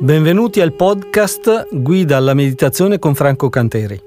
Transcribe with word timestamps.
Benvenuti 0.00 0.60
al 0.60 0.74
podcast 0.74 1.66
Guida 1.72 2.18
alla 2.18 2.32
meditazione 2.32 3.00
con 3.00 3.16
Franco 3.16 3.48
Canteri. 3.48 4.00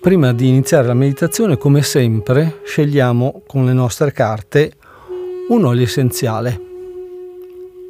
Prima 0.00 0.32
di 0.32 0.46
iniziare 0.46 0.86
la 0.86 0.94
meditazione, 0.94 1.58
come 1.58 1.82
sempre, 1.82 2.60
scegliamo 2.62 3.42
con 3.48 3.66
le 3.66 3.72
nostre 3.72 4.12
carte 4.12 4.74
un 5.48 5.64
olio 5.64 5.82
essenziale, 5.82 6.60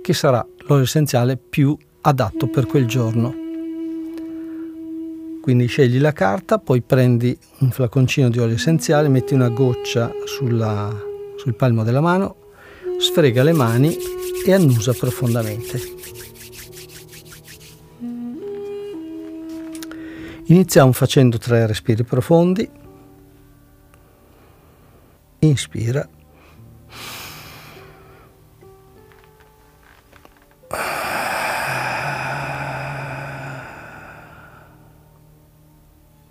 che 0.00 0.14
sarà 0.14 0.45
l'olio 0.67 0.85
essenziale 0.85 1.36
più 1.36 1.77
adatto 2.00 2.46
per 2.46 2.66
quel 2.66 2.87
giorno. 2.87 3.35
Quindi 5.43 5.66
scegli 5.66 6.00
la 6.00 6.12
carta, 6.12 6.59
poi 6.59 6.80
prendi 6.80 7.39
un 7.59 7.71
flaconcino 7.71 8.30
di 8.30 8.39
olio 8.39 8.55
essenziale, 8.55 9.09
metti 9.09 9.35
una 9.35 9.50
goccia 9.50 10.11
sulla, 10.25 10.91
sul 11.37 11.55
palmo 11.55 11.85
della 11.85 12.00
mano, 12.00 12.37
sfrega 12.98 13.43
le 13.43 13.53
mani 13.53 13.96
e 14.49 14.55
annusa 14.55 14.95
profondamente. 14.95 15.79
Iniziamo 20.46 20.93
facendo 20.93 21.36
tre 21.36 21.67
respiri 21.67 22.03
profondi. 22.03 22.67
Inspira. 25.41 26.08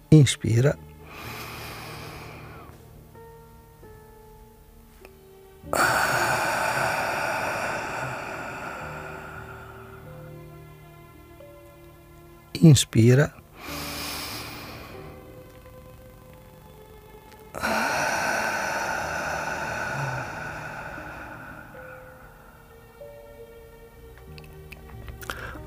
Inspira. 0.09 0.75
Inspira. 12.61 13.33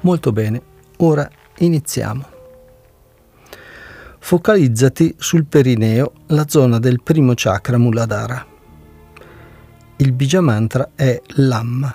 Molto 0.02 0.32
bene, 0.32 0.62
ora 0.98 1.28
iniziamo. 1.58 2.38
Focalizzati 4.18 5.14
sul 5.18 5.44
perineo, 5.44 6.12
la 6.28 6.48
zona 6.48 6.78
del 6.78 7.02
primo 7.02 7.32
chakra 7.36 7.76
Muladhara. 7.76 8.46
Il 9.96 10.12
bija 10.12 10.40
mantra 10.40 10.92
è 10.94 11.20
Lam. 11.34 11.94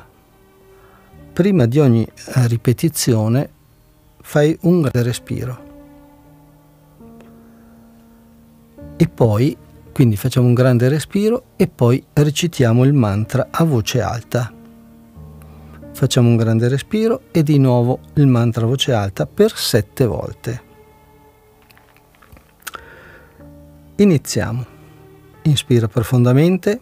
Prima 1.34 1.66
di 1.66 1.80
ogni 1.80 2.08
ripetizione 2.48 3.50
fai 4.28 4.58
un 4.62 4.81
grande 4.81 5.04
respiro. 5.04 5.64
E 8.98 9.08
poi, 9.08 9.56
quindi 9.94 10.18
facciamo 10.18 10.48
un 10.48 10.56
grande 10.56 10.90
respiro 10.90 11.44
e 11.56 11.68
poi 11.68 12.04
recitiamo 12.12 12.84
il 12.84 12.94
mantra 12.94 13.50
a 13.52 13.64
voce 13.64 14.02
alta. 14.02 14.52
Facciamo 15.94 16.28
un 16.28 16.38
grande 16.38 16.68
respiro 16.68 17.22
e 17.31 17.44
di 17.44 17.59
nuovo 17.59 18.00
il 18.16 18.26
mantra 18.26 18.66
a 18.66 18.68
voce 18.68 18.94
alta 18.94 19.28
per 19.28 19.56
sette 19.56 20.08
volte. 20.08 20.64
Iniziamo. 23.98 24.66
Inspira 25.44 25.88
profondamente. 25.88 26.81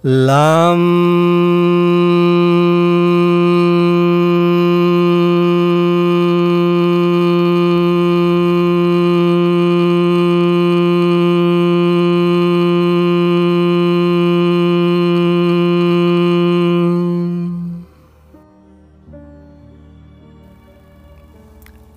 Lam 0.00 2.03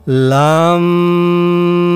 Lam 0.10 1.87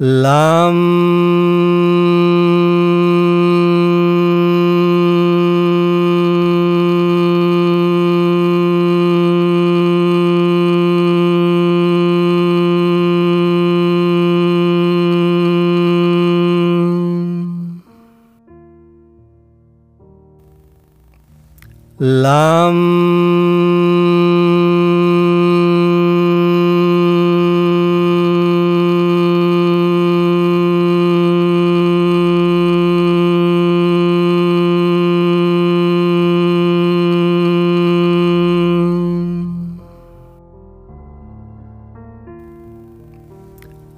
Lam 0.00 0.80
Lam 22.00 23.29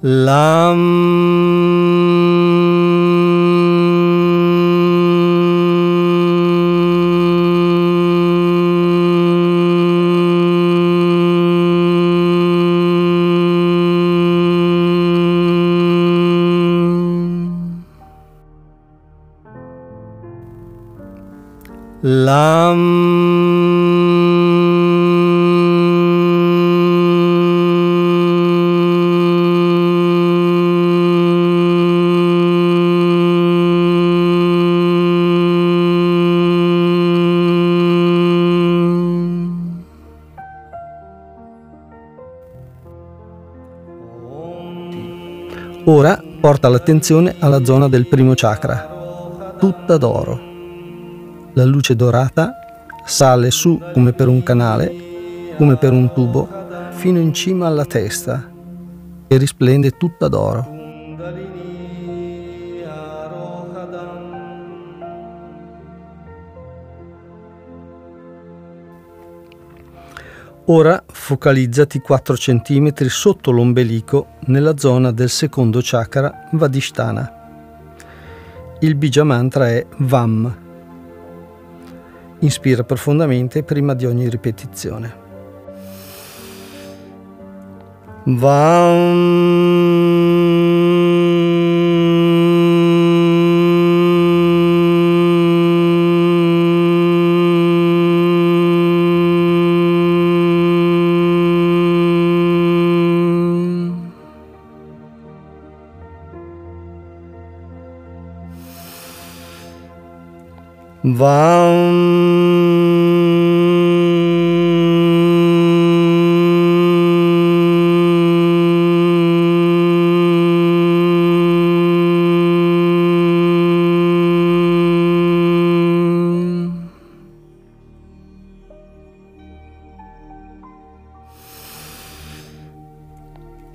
Lam 0.03 0.83
Lam 22.03 23.92
Ora 45.85 46.17
porta 46.39 46.69
l'attenzione 46.69 47.35
alla 47.39 47.65
zona 47.65 47.89
del 47.89 48.07
primo 48.07 48.31
chakra, 48.35 49.55
tutta 49.59 49.97
d'oro. 49.97 50.39
La 51.55 51.65
luce 51.65 51.97
dorata 51.97 52.53
sale 53.05 53.51
su 53.51 53.81
come 53.91 54.13
per 54.13 54.29
un 54.29 54.41
canale, 54.43 54.93
come 55.57 55.75
per 55.75 55.91
un 55.91 56.13
tubo, 56.13 56.47
fino 56.91 57.19
in 57.19 57.33
cima 57.33 57.67
alla 57.67 57.83
testa 57.83 58.49
e 59.27 59.35
risplende 59.35 59.97
tutta 59.97 60.29
d'oro. 60.29 60.72
Ora 70.67 71.03
focalizzati 71.05 71.99
4 71.99 72.35
cm 72.35 72.93
sotto 73.07 73.51
l'ombelico 73.51 74.35
nella 74.45 74.77
zona 74.77 75.11
del 75.11 75.29
secondo 75.29 75.81
chakra 75.81 76.47
Vadishtana. 76.51 77.41
Il 78.79 78.95
bija 78.95 79.25
mantra 79.25 79.67
è 79.67 79.85
Vam. 79.97 80.57
Inspira 82.39 82.83
profondamente 82.83 83.63
prima 83.63 83.93
di 83.93 84.05
ogni 84.05 84.29
ripetizione. 84.29 85.21
Vam. 88.23 89.63
Vang 111.03 112.63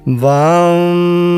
Vang 0.07 1.38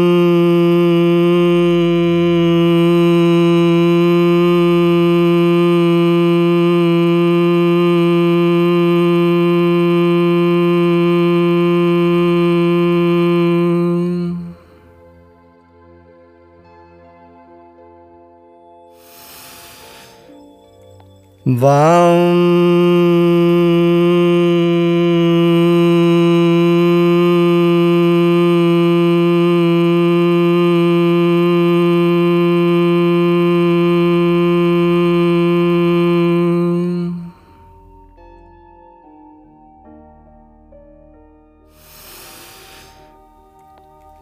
Vâng. 21.60 22.50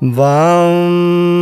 vâng. 0.01 1.38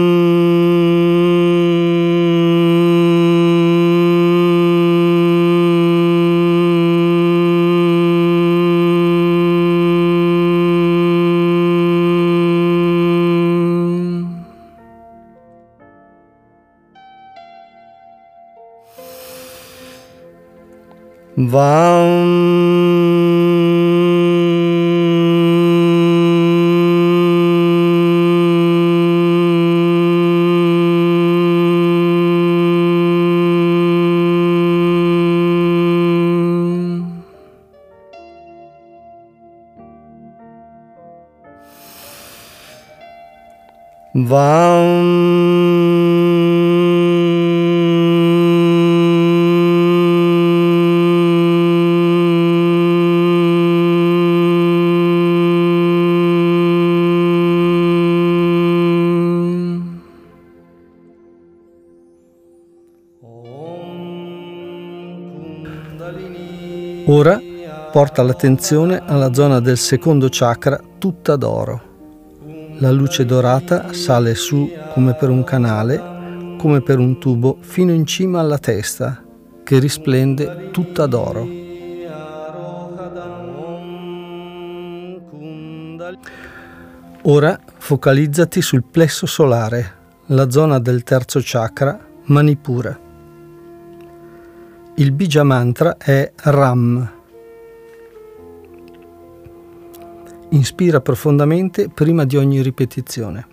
Vam 21.36 23.16
Ora 67.08 67.40
porta 67.92 68.22
l'attenzione 68.24 69.00
alla 69.06 69.32
zona 69.32 69.60
del 69.60 69.78
secondo 69.78 70.26
chakra 70.28 70.80
tutta 70.98 71.36
d'oro. 71.36 71.82
La 72.78 72.90
luce 72.90 73.24
dorata 73.24 73.92
sale 73.92 74.34
su 74.34 74.68
come 74.92 75.14
per 75.14 75.28
un 75.28 75.44
canale, 75.44 76.56
come 76.58 76.80
per 76.80 76.98
un 76.98 77.18
tubo, 77.20 77.58
fino 77.60 77.92
in 77.92 78.04
cima 78.06 78.40
alla 78.40 78.58
testa, 78.58 79.22
che 79.62 79.78
risplende 79.78 80.70
tutta 80.72 81.06
d'oro. 81.06 81.48
Ora 87.22 87.60
focalizzati 87.78 88.60
sul 88.60 88.82
plesso 88.82 89.26
solare, 89.26 89.92
la 90.26 90.50
zona 90.50 90.80
del 90.80 91.04
terzo 91.04 91.38
chakra, 91.40 91.98
Manipura. 92.24 93.05
Il 94.98 95.12
bija 95.12 95.42
mantra 95.42 95.98
è 95.98 96.32
Ram. 96.44 97.12
Inspira 100.48 101.02
profondamente 101.02 101.90
prima 101.90 102.24
di 102.24 102.38
ogni 102.38 102.62
ripetizione. 102.62 103.46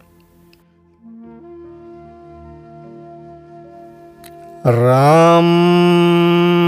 Ram. 4.61 6.62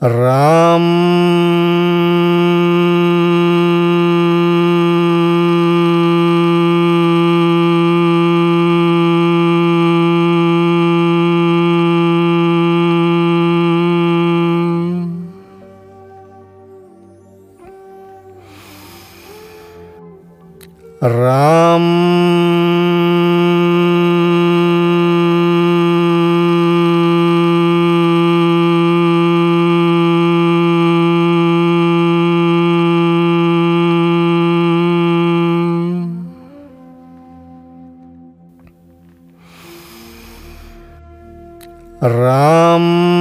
Ра 0.00 0.39
राम। 42.02 43.19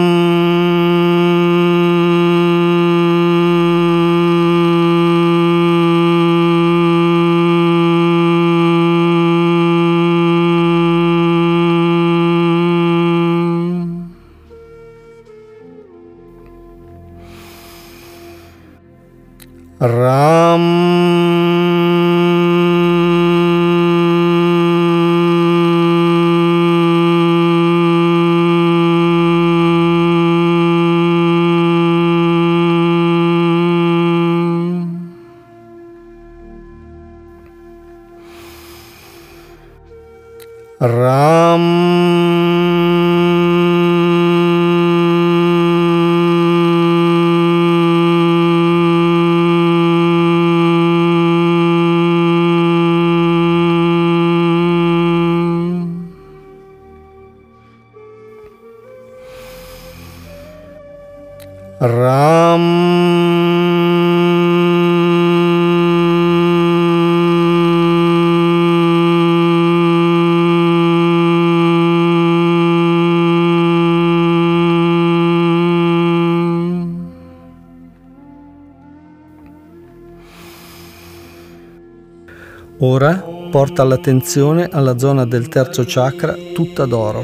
Porta 83.50 83.84
l'attenzione 83.84 84.68
alla 84.72 84.98
zona 84.98 85.25
del 85.25 85.48
terzo 85.48 85.84
chakra 85.86 86.36
tutta 86.53 86.86
d'oro. 86.86 87.24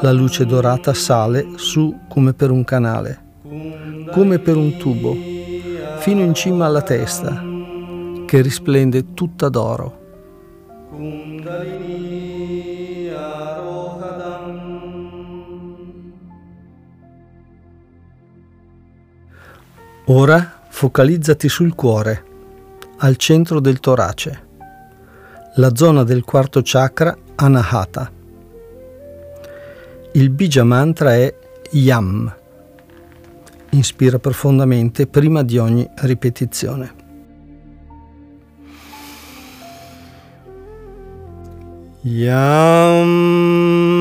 La 0.00 0.12
luce 0.12 0.46
dorata 0.46 0.94
sale 0.94 1.46
su 1.56 1.94
come 2.08 2.32
per 2.32 2.50
un 2.50 2.64
canale, 2.64 3.20
come 4.10 4.38
per 4.38 4.56
un 4.56 4.76
tubo, 4.78 5.14
fino 5.98 6.22
in 6.22 6.32
cima 6.34 6.66
alla 6.66 6.82
testa, 6.82 7.42
che 8.26 8.40
risplende 8.40 9.12
tutta 9.12 9.48
d'oro. 9.48 10.04
Ora 20.08 20.60
focalizzati 20.68 21.48
sul 21.48 21.74
cuore 21.74 22.24
al 22.98 23.16
centro 23.16 23.60
del 23.60 23.80
torace, 23.80 24.45
la 25.58 25.74
zona 25.74 26.02
del 26.04 26.22
quarto 26.22 26.60
chakra 26.62 27.16
Anahata. 27.36 28.12
Il 30.12 30.30
bija 30.30 30.64
mantra 30.64 31.14
è 31.14 31.34
Yam. 31.70 32.34
Inspira 33.70 34.18
profondamente 34.18 35.06
prima 35.06 35.42
di 35.42 35.56
ogni 35.58 35.88
ripetizione. 35.96 36.94
Yam. 42.02 43.95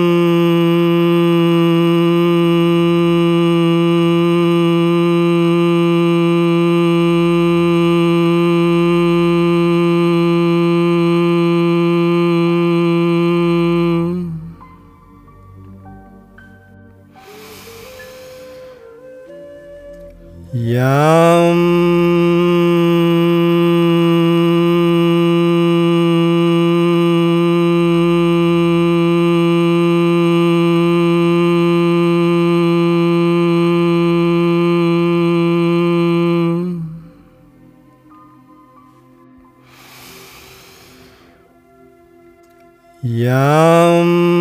呀。 43.25 44.34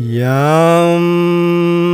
Yum. 0.00 1.89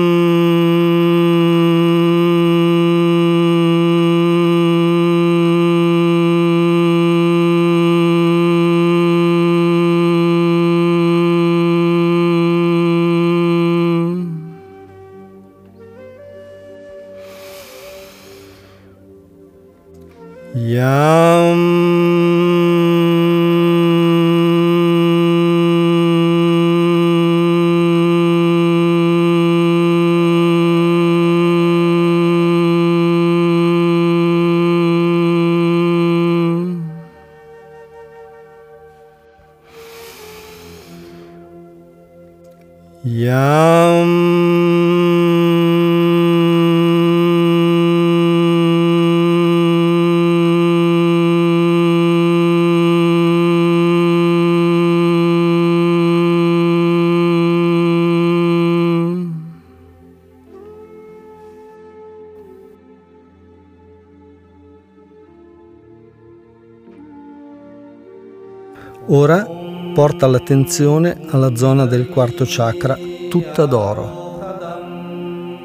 Ora 69.08 69.46
porta 69.94 70.26
l'attenzione 70.26 71.20
alla 71.28 71.54
zona 71.54 71.86
del 71.86 72.08
quarto 72.08 72.42
chakra 72.44 72.98
tutta 73.30 73.64
d'oro. 73.64 74.24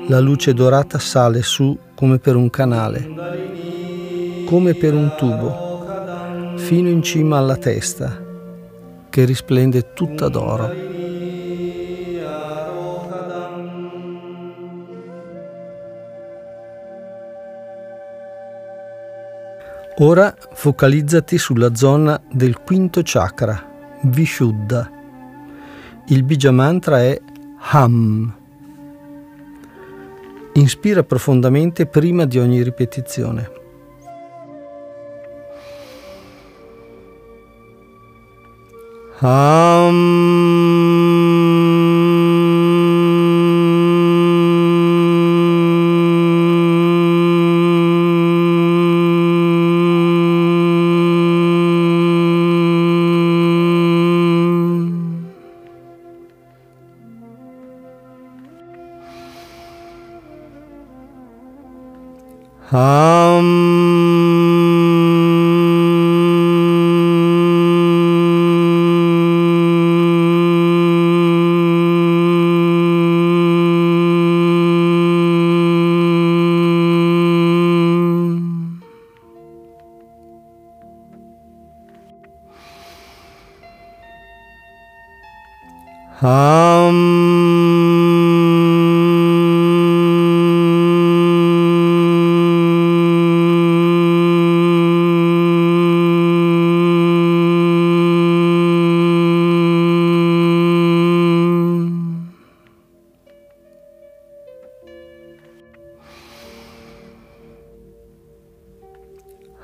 La 0.07 0.19
luce 0.19 0.53
dorata 0.53 0.99
sale 0.99 1.41
su 1.41 1.75
come 1.95 2.19
per 2.19 2.35
un 2.35 2.51
canale, 2.51 4.43
come 4.45 4.75
per 4.75 4.93
un 4.93 5.15
tubo, 5.17 6.55
fino 6.57 6.89
in 6.89 7.01
cima 7.01 7.39
alla 7.39 7.57
testa, 7.57 8.21
che 9.09 9.25
risplende 9.25 9.93
tutta 9.93 10.27
d'oro. 10.27 11.00
Ora 20.03 20.35
focalizzati 20.53 21.37
sulla 21.37 21.75
zona 21.75 22.19
del 22.31 22.57
quinto 22.61 23.01
chakra, 23.03 23.99
Vishuddha. 24.01 24.89
Il 26.07 26.23
bija 26.23 26.49
mantra 26.49 27.01
è 27.01 27.21
Ham. 27.69 28.35
Inspira 30.53 31.03
profondamente 31.03 31.85
prima 31.85 32.25
di 32.25 32.39
ogni 32.39 32.63
ripetizione. 32.63 33.51
Ham. 39.19 40.40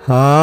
Ah. 0.10 0.37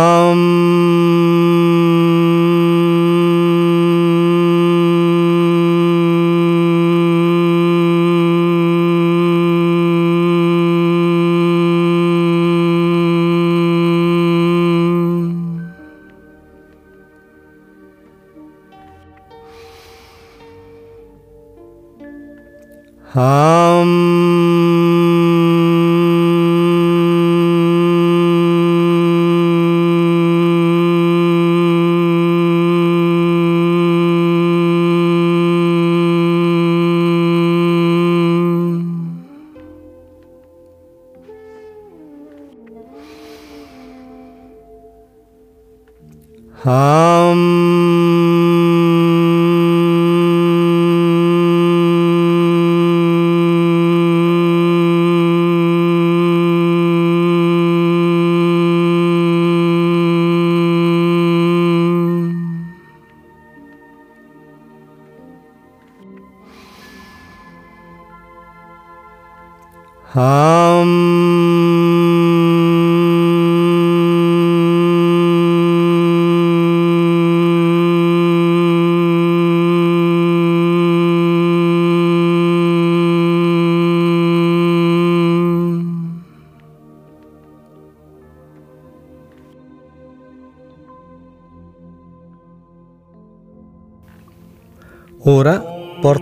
Ora 46.67 47.74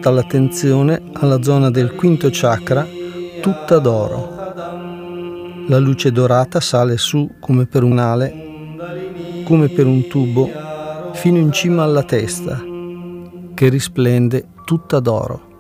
porta 0.03 0.11
l'attenzione 0.11 1.01
alla 1.13 1.43
zona 1.43 1.71
del 1.71 1.95
quinto 1.95 2.29
chakra, 2.33 2.85
tutta 3.41 3.79
d'oro. 3.79 4.35
La 5.69 5.79
luce 5.79 6.11
dorata 6.11 6.59
sale 6.59 6.97
su 6.97 7.35
come 7.39 7.67
per 7.67 7.85
un 7.85 7.99
ale, 8.01 9.45
come 9.45 9.69
per 9.69 9.87
un 9.87 10.09
tubo, 10.09 10.51
fino 11.13 11.39
in 11.39 11.53
cima 11.53 11.85
alla 11.85 12.03
testa, 12.03 12.61
che 13.55 13.69
risplende 13.69 14.49
tutta 14.65 14.99
d'oro. 14.99 15.51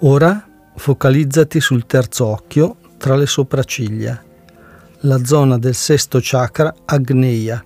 Ora 0.00 0.46
focalizzati 0.74 1.60
sul 1.60 1.86
terzo 1.86 2.26
occhio 2.26 2.76
tra 2.98 3.16
le 3.16 3.26
sopracciglia, 3.26 4.24
la 5.00 5.24
zona 5.24 5.58
del 5.58 5.74
sesto 5.74 6.18
chakra 6.20 6.74
Agneya. 6.84 7.64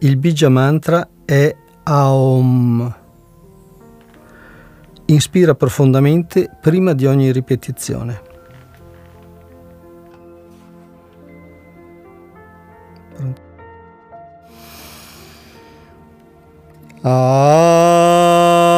Il 0.00 0.16
Bija 0.16 0.48
Mantra 0.48 1.08
è 1.24 1.54
Aum. 1.84 2.94
Inspira 5.06 5.54
profondamente 5.54 6.50
prima 6.60 6.92
di 6.92 7.06
ogni 7.06 7.32
ripetizione. 7.32 8.26
Ah. 17.02 18.77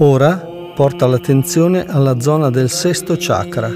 Ora 0.00 0.36
porta 0.74 1.06
l'attenzione 1.06 1.84
alla 1.86 2.20
zona 2.20 2.50
del 2.50 2.70
sesto 2.70 3.16
chakra, 3.18 3.68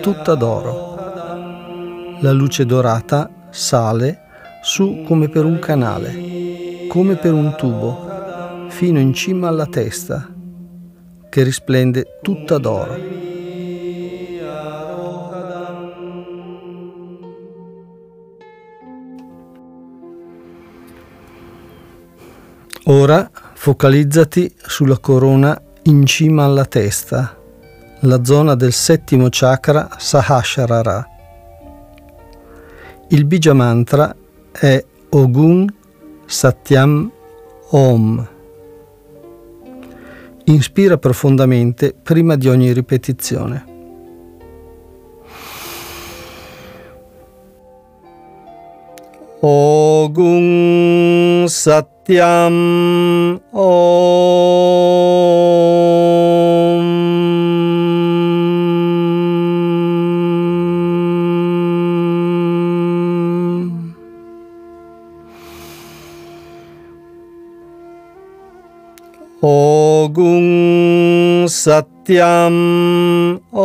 tutta 0.00 0.34
d'oro. 0.34 2.18
La 2.20 2.32
luce 2.32 2.66
dorata 2.66 3.30
sale 3.50 4.22
su 4.62 5.04
come 5.06 5.28
per 5.28 5.44
un 5.44 5.58
canale, 5.58 6.86
come 6.88 7.16
per 7.16 7.32
un 7.32 7.54
tubo, 7.56 8.68
fino 8.68 8.98
in 8.98 9.14
cima 9.14 9.48
alla 9.48 9.66
testa, 9.66 10.28
che 11.28 11.42
risplende 11.42 12.18
tutta 12.22 12.58
d'oro. 12.58 13.18
Ora 22.84 23.30
Focalizzati 23.60 24.54
sulla 24.56 24.96
corona 24.96 25.60
in 25.82 26.06
cima 26.06 26.44
alla 26.44 26.64
testa, 26.64 27.36
la 28.02 28.24
zona 28.24 28.54
del 28.54 28.72
settimo 28.72 29.26
chakra 29.28 29.90
Sahasrara. 29.98 31.06
Il 33.08 33.26
bija 33.26 33.52
mantra 33.52 34.14
è 34.50 34.82
Ogun 35.10 35.70
Satyam 36.24 37.10
Om. 37.70 38.28
Inspira 40.44 40.96
profondamente 40.96 41.94
prima 42.00 42.36
di 42.36 42.48
ogni 42.48 42.72
ripetizione. 42.72 43.66
Ogun 49.40 51.44
Satyam 51.48 53.40
Om 53.50 54.40
Ogun 71.60 71.68
Satyam 71.68 72.56
Om 73.52 73.60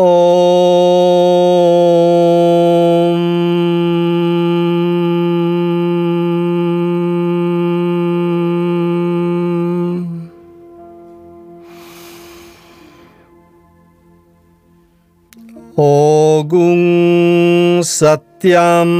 Ogung 15.77 17.83
Satyam 17.83 18.91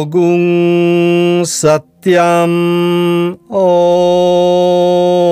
Ogung 0.08 1.43
Satyam 1.43 2.56
Om. 3.52 5.28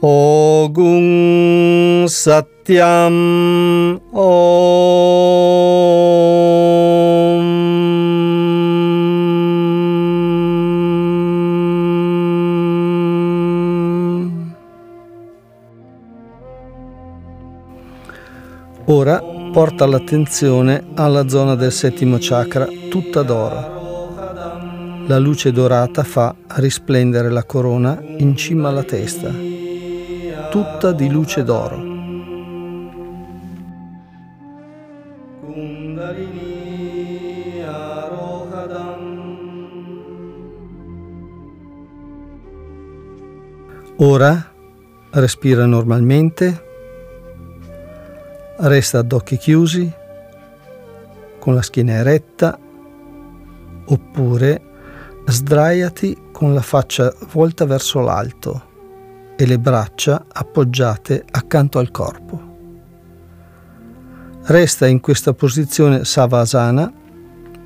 Ogung 0.00 2.06
Satyam 2.06 3.18
porta 19.52 19.84
l'attenzione 19.84 20.84
alla 20.94 21.28
zona 21.28 21.56
del 21.56 21.72
settimo 21.72 22.18
chakra, 22.20 22.68
tutta 22.88 23.22
d'oro. 23.22 23.78
La 25.06 25.18
luce 25.18 25.50
dorata 25.50 26.04
fa 26.04 26.34
risplendere 26.56 27.30
la 27.30 27.42
corona 27.42 28.00
in 28.18 28.36
cima 28.36 28.68
alla 28.68 28.84
testa, 28.84 29.28
tutta 30.50 30.92
di 30.92 31.10
luce 31.10 31.42
d'oro. 31.42 31.88
Ora 43.96 44.52
respira 45.10 45.66
normalmente, 45.66 46.69
resta 48.62 48.98
ad 48.98 49.12
occhi 49.12 49.36
chiusi, 49.36 49.90
con 51.38 51.54
la 51.54 51.62
schiena 51.62 51.92
eretta, 51.92 52.58
oppure 53.86 54.62
sdraiati 55.26 56.16
con 56.32 56.54
la 56.54 56.60
faccia 56.60 57.12
volta 57.32 57.64
verso 57.64 58.00
l'alto 58.00 58.68
e 59.36 59.46
le 59.46 59.58
braccia 59.58 60.26
appoggiate 60.30 61.24
accanto 61.30 61.78
al 61.78 61.90
corpo. 61.90 62.48
Resta 64.42 64.86
in 64.86 65.00
questa 65.00 65.32
posizione 65.32 66.04
savasana 66.04 66.92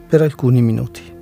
per 0.07 0.23
alcuni 0.23 0.61
minuti. 0.61 1.14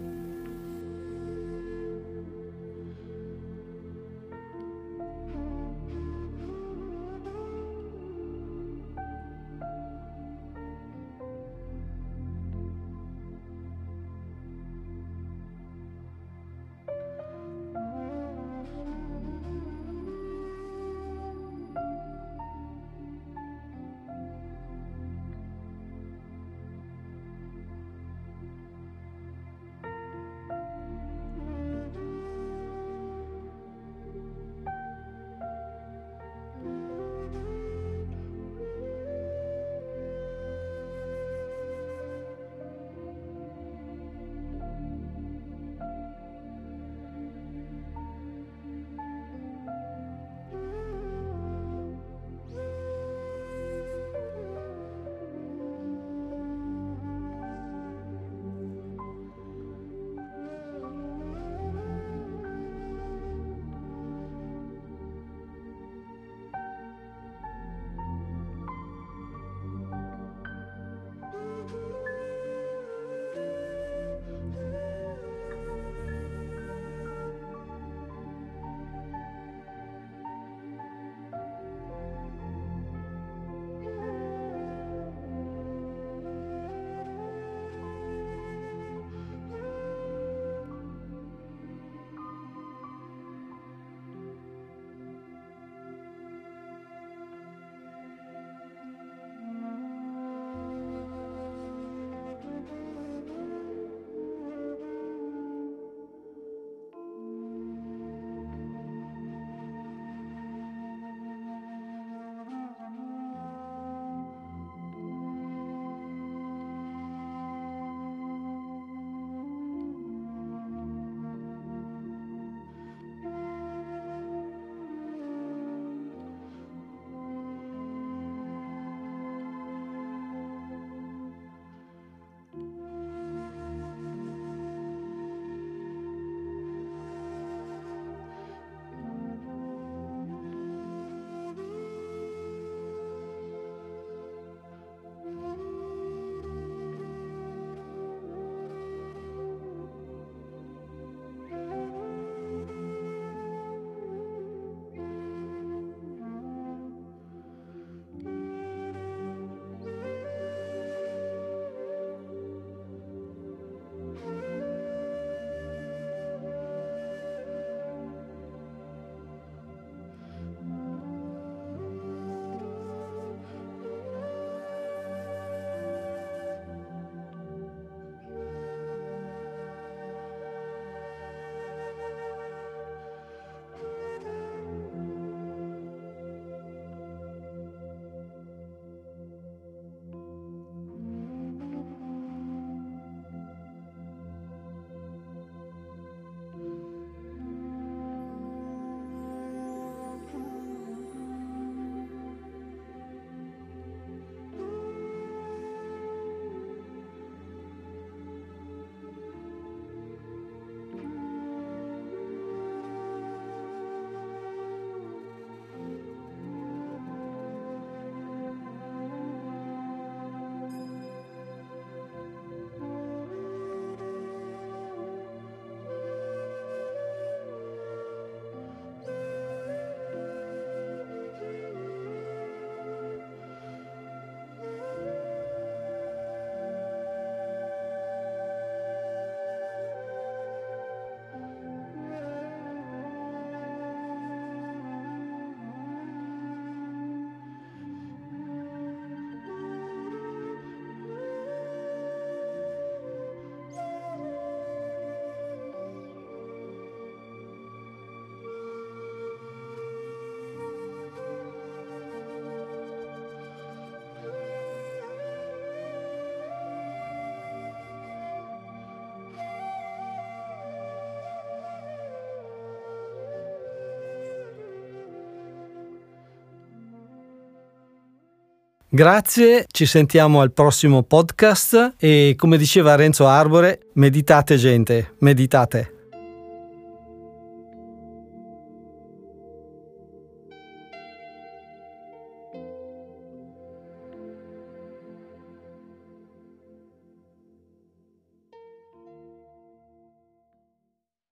Grazie, 278.95 279.65
ci 279.71 279.87
sentiamo 279.87 280.43
al 280.43 280.53
prossimo 280.53 281.03
podcast 281.03 281.95
e 281.97 282.35
come 282.37 282.59
diceva 282.59 282.95
Renzo 282.95 283.27
Arbore, 283.27 283.87
meditate 283.95 284.59
gente, 284.59 285.15
meditate. 285.21 285.92